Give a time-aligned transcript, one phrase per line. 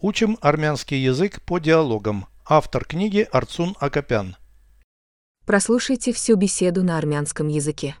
[0.00, 2.26] Учим армянский язык по диалогам.
[2.48, 4.36] Автор книги Арцун Акопян.
[5.44, 7.96] Прослушайте всю беседу на армянском языке.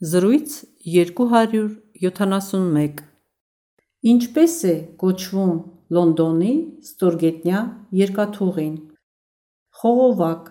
[0.00, 3.00] Զրույց 271
[4.00, 5.56] Ինչպես է կոչվում
[5.92, 6.52] Լոնդոնի
[6.84, 7.60] ստորգետնյա
[8.00, 8.76] երկաթուղին։
[9.80, 10.46] Խողովակ։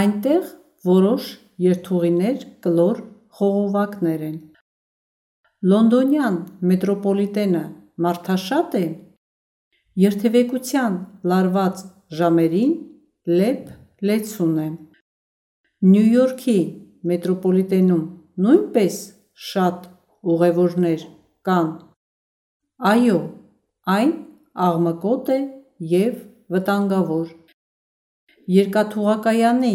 [0.00, 0.48] Այնտեղ
[0.90, 1.28] որոշ
[1.66, 3.02] երթուղիներ կլոր
[3.38, 4.38] խողովակներ են։
[5.72, 6.36] Լոնդոնյան
[6.70, 7.62] մետրոպոլիտենը
[8.06, 8.84] մարդաշատ է։
[9.96, 10.96] Երթևեկության
[11.30, 11.78] լարված
[12.16, 12.72] ժամերին
[13.32, 13.68] լեփ
[14.08, 14.66] լեցուն է։
[15.92, 16.56] Նյու Յորքի
[17.10, 18.02] մետրոպոլիտենում
[18.46, 18.98] նույնպես
[19.46, 19.86] շատ
[20.34, 21.06] ուղևորներ
[21.48, 21.70] կան։
[22.92, 23.18] Այո,
[23.96, 24.12] այն
[24.66, 25.38] աղմկոտ է
[25.96, 26.20] եւ
[26.56, 27.32] վտանգավոր։
[28.56, 29.74] Երկաթուղակայանի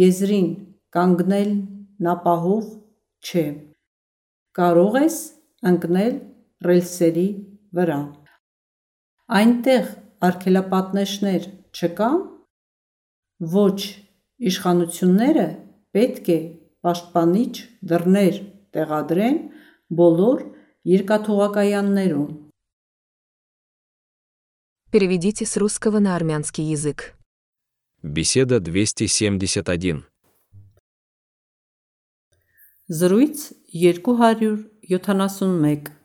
[0.00, 0.48] եզրին
[0.96, 2.64] կանգնելն ապահով
[3.22, 3.46] չէ։
[4.58, 5.20] Կարող ես
[5.70, 6.16] ընկնել
[6.66, 7.28] ռելսերի
[7.78, 8.00] վրա։
[9.29, 9.85] Այնտեղ
[10.25, 12.19] արգելապատնեշներ չկան։
[13.55, 13.79] Ոչ,
[14.49, 15.45] իշխանությունները
[15.95, 16.39] պետք է
[16.85, 17.53] պաշտպանիչ
[17.91, 18.35] դռներ
[18.75, 19.37] տեղադրեն
[19.99, 20.39] բոլոր
[20.95, 22.31] երկաթուղակայաններում։
[24.91, 27.15] Переведите с русского на армянский язык.
[28.01, 30.03] Беседа 271.
[32.87, 35.98] Զրույց 271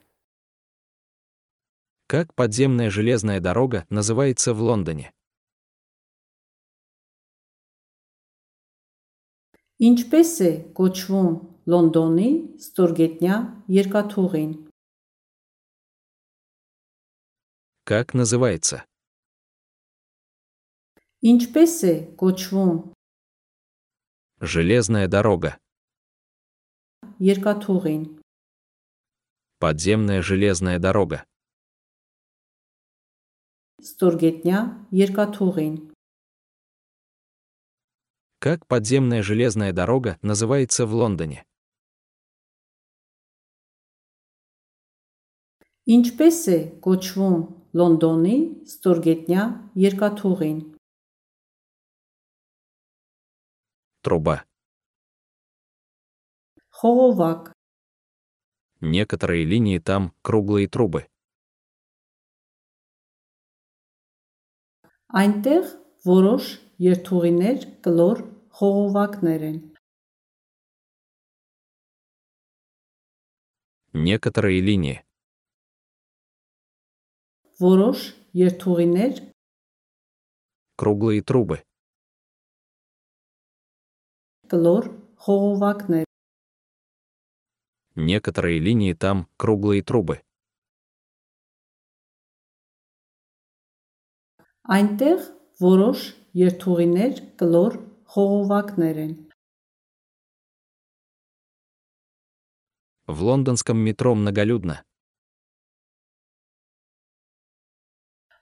[2.07, 5.13] Как подземная железная дорога называется в Лондоне?
[9.81, 11.31] Ինչպես է կոչվում
[11.71, 12.29] Լոնդոնի
[12.61, 13.37] ստորգետնյա
[13.73, 14.51] երկաթուղին։
[17.85, 18.85] Как называется?
[21.21, 22.77] Ինչպես է կոչվում
[24.41, 25.57] Железная дорога.
[27.21, 28.03] երկաթուղին։
[29.59, 31.25] Подземная железная дорога.
[33.81, 34.59] Ստորգետնյա
[34.93, 35.75] երկաթուղին։
[38.39, 41.45] Как подземная железная дорога называется в Лондоне?
[45.85, 47.39] Ինչպես է կոչվում
[47.79, 48.37] Լոնդոնի
[48.69, 49.47] ստորգետնյա
[49.85, 50.59] երկաթուղին։
[54.01, 54.35] Труба.
[56.81, 57.51] Խողովակ,
[58.81, 61.07] Некоторые линии там круглые трубы.
[65.21, 65.65] այնտեղ
[66.07, 66.45] որոշ
[66.83, 68.21] երթուղիներ կլոր
[68.59, 69.57] խողովակներ են։
[73.93, 75.03] Некоторые линии.
[77.59, 77.99] Որոշ
[78.33, 79.19] երթուղիներ
[80.79, 81.61] Круглые трубы.
[84.51, 84.87] կլոր
[85.25, 86.05] խողովակներ։
[87.95, 90.21] Некоторые линии там круглые трубы.
[94.77, 95.25] Այնտեղ
[95.61, 96.05] որոշ
[96.37, 97.77] երթուղիներ կլոր
[98.13, 99.13] խողովակներ են։
[103.11, 104.81] В лондонском метро многолюдно.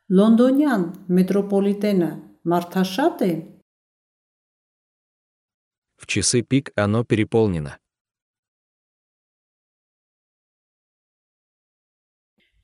[0.09, 0.83] Լոնդոնյան
[1.17, 2.09] մետրոպոլիտենը
[2.51, 3.33] մարդաշատ է։
[6.01, 7.75] В часы пик оно переполнено.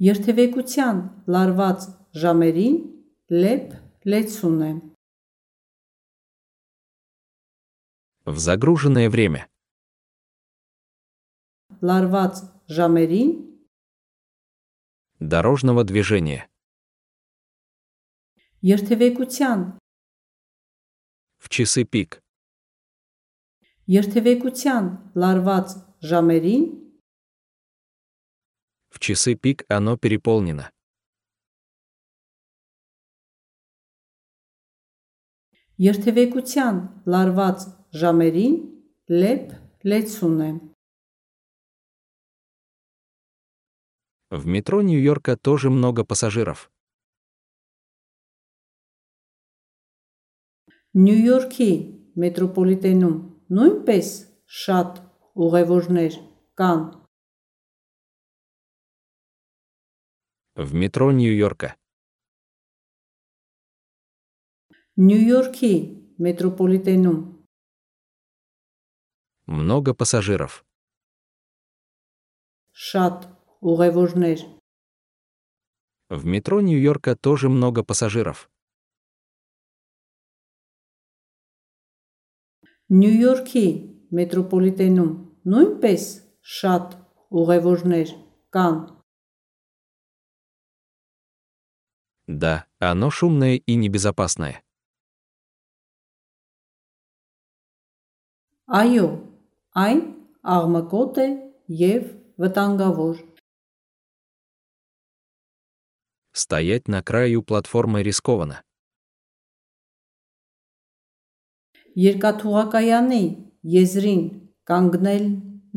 [0.02, 0.98] Երթևեկության
[1.32, 1.86] լարված
[2.22, 2.76] ժամերին
[3.33, 4.83] Леп лецуне.
[8.25, 9.49] В загруженное время.
[11.81, 13.65] Ларвац жамерин.
[15.21, 16.51] Дорожного движения.
[18.63, 19.79] Ертевекутян.
[21.39, 22.25] В часы пик.
[23.87, 27.01] Ертевекутян ларвац жамерин.
[28.89, 30.73] В часы пик оно переполнено.
[35.88, 36.78] երթևեկության
[37.12, 37.66] լարված
[38.02, 38.56] ժամերին
[39.22, 39.58] լեփ
[39.92, 40.52] լեցուն է։
[44.36, 46.70] В метро Нью-Йорка тоже много пассажиров.
[50.96, 51.72] Նյու Յորքի
[52.24, 53.16] մետրոպոլիտենում
[53.56, 54.12] նույնպես
[54.64, 55.02] շատ
[55.46, 56.14] ուղևորներ
[56.62, 56.84] կան։
[60.56, 61.76] В метро Нью-Йорка.
[65.00, 65.74] Նյու Յորքի
[66.26, 67.20] մետրոպոլիտենում
[69.48, 70.64] Много пассажиров.
[72.76, 73.18] շատ
[73.72, 74.40] ուղևորներ
[76.10, 78.50] В метро Нью-Йорка тоже много пассажиров.
[82.90, 83.68] Նյու Յորքի
[84.18, 85.14] մետրոպոլիտենում
[85.52, 86.04] նույնպես
[86.58, 86.92] շատ
[87.42, 88.12] ուղևորներ
[88.56, 88.76] կան։
[92.28, 94.62] Да, оно шумное и небезопасное.
[98.70, 99.08] Այո,
[99.78, 100.00] այն
[100.42, 101.26] աղմկոտ է
[101.80, 102.06] եւ
[102.42, 103.18] վտանգավոր։
[106.34, 108.64] Стоять на краю платформы рискованно.
[111.96, 113.22] Երկաթուղակայանի
[113.76, 114.24] եզրին
[114.66, 115.30] կանգնել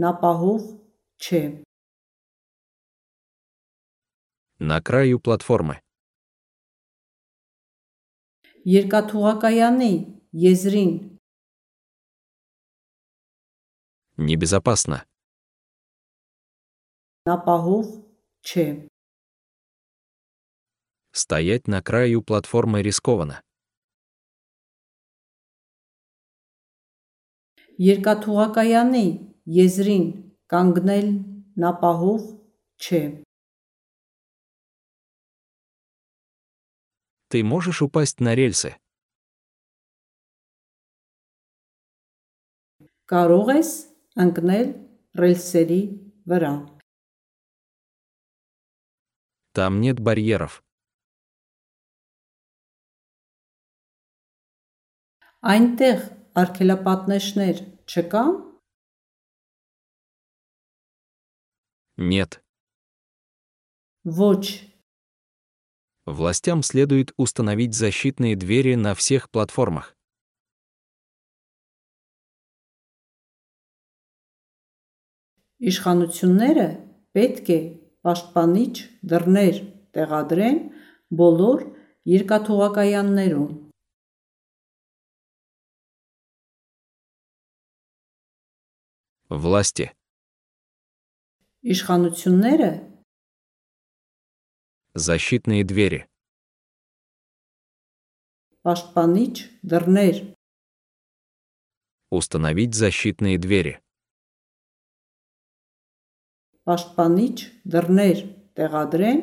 [0.04, 0.64] նապահով
[1.20, 1.42] չէ։
[4.58, 5.76] На краю платформы.
[8.64, 9.92] Երկաթուղակայանի
[10.48, 10.92] եզրին
[14.16, 15.04] Небезопасно.
[17.28, 17.88] նապահով
[18.48, 18.66] չէ։
[21.12, 23.42] Стоять на краю платформы рискованно.
[27.78, 29.06] Երկաթուղակայանի
[29.58, 30.06] եզրին
[30.52, 31.08] կանգնել
[31.64, 32.22] նապահով
[32.80, 33.02] չէ։
[37.28, 38.72] Ты можешь упасть на рельсы.
[43.12, 43.70] Կարող ես
[44.24, 44.68] ընկնել
[45.20, 45.80] ռելսերի
[46.30, 46.52] վրա։
[49.58, 50.62] Там нет барьеров.
[55.42, 55.98] Այնտեղ
[56.40, 57.56] արգելապատնեշներ
[57.90, 58.30] չկան։
[61.98, 62.40] Нет.
[64.04, 64.68] Ոչ,
[66.08, 69.94] Властям следует установить защитные двери на всех платформах.
[75.70, 76.66] իշխանությունները
[77.16, 77.60] պետք է
[78.06, 78.74] պաշտպանիչ
[79.12, 79.56] դռներ
[79.96, 80.58] տեղադրեն
[81.20, 81.64] բոլոր
[82.08, 83.50] երկաթուղակայաններում։
[89.30, 89.92] Власти.
[91.62, 92.70] Իշխանությունները
[94.94, 96.08] Защитные двери.
[98.64, 99.34] պաշտպանիչ
[99.70, 100.16] դռներ
[102.10, 103.80] Установить защитные двери.
[106.68, 108.18] պաշտպանիչ դռներ
[108.58, 109.20] տեղադրեն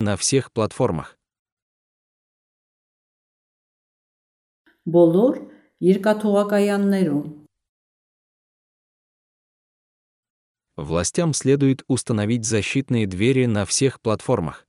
[0.00, 1.20] На всех платформах.
[4.88, 5.34] բոլոր
[5.84, 7.26] երկաթուղակայաններում։
[10.80, 14.66] Властям следует установить защитные двери на всех платформах.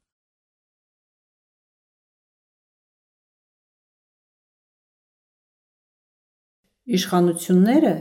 [6.91, 7.93] Իշխանությունները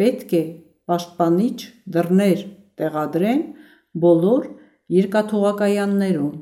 [0.00, 0.42] պետք է
[0.88, 1.58] պաշտպանիչ
[1.94, 2.44] դռներ
[2.80, 3.42] տեղադրեն
[4.04, 4.52] բոլոր
[4.98, 6.36] երկաթուղակայաններում։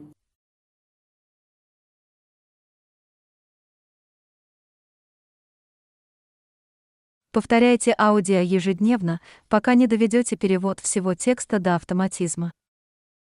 [7.36, 9.20] Повторяйте аудио ежедневно,
[9.50, 12.50] пока не доведете перевод всего текста до автоматизма.